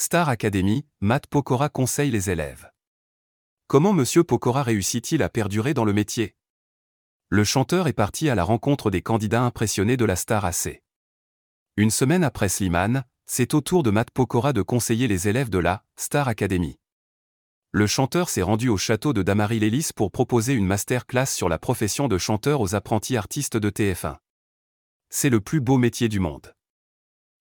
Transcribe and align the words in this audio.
Star 0.00 0.28
Academy, 0.28 0.86
Matt 1.00 1.26
Pokora 1.26 1.68
conseille 1.68 2.12
les 2.12 2.30
élèves. 2.30 2.70
Comment 3.66 3.92
Monsieur 3.92 4.22
Pokora 4.22 4.62
réussit-il 4.62 5.24
à 5.24 5.28
perdurer 5.28 5.74
dans 5.74 5.84
le 5.84 5.92
métier? 5.92 6.36
Le 7.30 7.42
chanteur 7.42 7.88
est 7.88 7.94
parti 7.94 8.30
à 8.30 8.36
la 8.36 8.44
rencontre 8.44 8.92
des 8.92 9.02
candidats 9.02 9.42
impressionnés 9.42 9.96
de 9.96 10.04
la 10.04 10.14
Star 10.14 10.44
AC. 10.44 10.84
Une 11.76 11.90
semaine 11.90 12.22
après 12.22 12.48
Slimane, 12.48 13.02
c'est 13.26 13.54
au 13.54 13.60
tour 13.60 13.82
de 13.82 13.90
Matt 13.90 14.12
Pokora 14.12 14.52
de 14.52 14.62
conseiller 14.62 15.08
les 15.08 15.26
élèves 15.26 15.50
de 15.50 15.58
la 15.58 15.84
Star 15.96 16.28
Academy. 16.28 16.78
Le 17.72 17.88
chanteur 17.88 18.28
s'est 18.28 18.42
rendu 18.42 18.68
au 18.68 18.76
château 18.76 19.12
de 19.12 19.24
Damary 19.24 19.58
Lélis 19.58 19.90
pour 19.96 20.12
proposer 20.12 20.52
une 20.52 20.66
masterclass 20.66 21.26
sur 21.26 21.48
la 21.48 21.58
profession 21.58 22.06
de 22.06 22.18
chanteur 22.18 22.60
aux 22.60 22.76
apprentis 22.76 23.16
artistes 23.16 23.56
de 23.56 23.68
TF1. 23.68 24.18
C'est 25.10 25.28
le 25.28 25.40
plus 25.40 25.60
beau 25.60 25.76
métier 25.76 26.08
du 26.08 26.20
monde. 26.20 26.54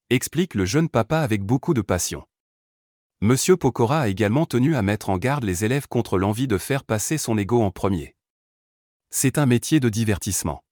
Explique 0.10 0.56
le 0.56 0.66
jeune 0.66 0.90
papa 0.90 1.20
avec 1.20 1.44
beaucoup 1.44 1.76
de 1.76 1.82
passion. 1.82 2.26
Monsieur 3.22 3.58
Pokora 3.58 4.02
a 4.02 4.08
également 4.10 4.46
tenu 4.46 4.76
à 4.76 4.84
mettre 4.84 5.10
en 5.10 5.18
garde 5.18 5.44
les 5.44 5.66
élèves 5.66 5.88
contre 5.88 6.20
l'envie 6.20 6.48
de 6.48 6.60
faire 6.60 6.84
passer 6.84 7.18
son 7.18 7.36
ego 7.36 7.64
en 7.64 7.72
premier. 7.72 8.16
C'est 9.10 9.40
un 9.40 9.48
métier 9.48 9.80
de 9.80 9.90
divertissement. 9.90 10.64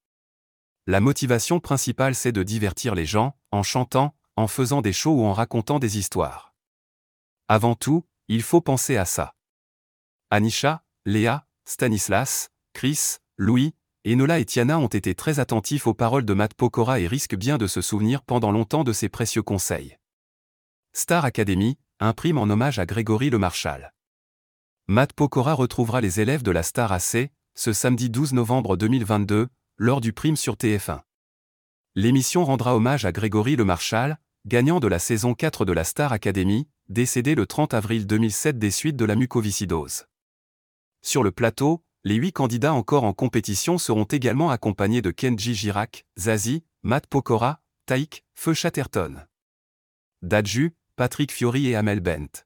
La 0.86 1.00
motivation 1.00 1.60
principale 1.60 2.14
c'est 2.14 2.32
de 2.32 2.44
divertir 2.44 2.94
les 2.94 3.08
gens, 3.08 3.36
en 3.50 3.64
chantant, 3.64 4.16
en 4.36 4.48
faisant 4.48 4.82
des 4.82 4.94
shows 4.94 5.22
ou 5.22 5.26
en 5.26 5.34
racontant 5.34 5.80
des 5.80 5.98
histoires. 5.98 6.54
Avant 7.48 7.74
tout, 7.74 8.06
il 8.28 8.44
faut 8.44 8.62
penser 8.62 8.96
à 8.96 9.06
ça. 9.06 9.34
Anisha, 10.30 10.84
Léa, 11.06 11.48
Stanislas, 11.66 12.50
Chris, 12.74 13.18
Louis, 13.38 13.74
Enola 14.06 14.38
et 14.38 14.46
Tiana 14.46 14.78
ont 14.78 14.86
été 14.86 15.16
très 15.16 15.40
attentifs 15.40 15.88
aux 15.88 15.96
paroles 15.96 16.26
de 16.26 16.34
Matt 16.36 16.54
Pokora 16.54 17.00
et 17.00 17.08
risquent 17.08 17.38
bien 17.38 17.58
de 17.58 17.66
se 17.66 17.82
souvenir 17.82 18.22
pendant 18.22 18.52
longtemps 18.52 18.84
de 18.84 18.94
ses 18.94 19.10
précieux 19.10 19.42
conseils. 19.42 19.98
Star 20.94 21.26
Academy, 21.26 21.80
imprime 22.00 22.38
en 22.38 22.50
hommage 22.50 22.80
à 22.80 22.86
Grégory 22.86 23.30
Le 23.30 23.38
Marchal. 23.38 23.94
Matt 24.88 25.14
Pokora 25.14 25.54
retrouvera 25.54 26.02
les 26.02 26.20
élèves 26.20 26.44
de 26.44 26.52
la 26.52 26.62
Star 26.62 26.92
AC, 26.92 27.32
ce 27.56 27.74
samedi 27.74 28.10
12 28.10 28.34
novembre 28.34 28.76
2022, 28.76 29.48
lors 29.78 30.02
du 30.02 30.14
prime 30.14 30.36
sur 30.36 30.56
TF1. 30.56 31.02
L'émission 31.96 32.44
rendra 32.44 32.76
hommage 32.76 33.06
à 33.06 33.12
Grégory 33.12 33.56
Le 33.56 33.64
Marchal, 33.64 34.20
gagnant 34.46 34.80
de 34.80 34.88
la 34.88 35.00
saison 35.00 35.34
4 35.34 35.64
de 35.66 35.72
la 35.72 35.86
Star 35.86 36.12
Academy, 36.12 36.68
décédé 36.90 37.34
le 37.34 37.48
30 37.48 37.74
avril 37.74 38.06
2007 38.06 38.60
des 38.60 38.72
suites 38.72 38.98
de 38.98 39.06
la 39.06 39.16
mucoviscidose. 39.16 40.06
Sur 41.02 41.24
le 41.24 41.32
plateau, 41.32 41.84
les 42.04 42.16
huit 42.16 42.34
candidats 42.34 42.74
encore 42.74 43.06
en 43.06 43.14
compétition 43.14 43.78
seront 43.78 44.04
également 44.04 44.52
accompagnés 44.52 45.02
de 45.02 45.12
Kenji 45.12 45.56
Girac, 45.56 46.06
Zazie, 46.20 46.64
Matt 46.84 47.08
Pokora, 47.08 47.62
Taïk, 47.88 48.24
Feu 48.36 48.54
Chatterton. 48.54 49.26
Dadju, 50.22 50.76
Patrick 50.98 51.30
Fiori 51.34 51.68
et 51.68 51.76
Amel 51.76 52.00
Bent. 52.00 52.45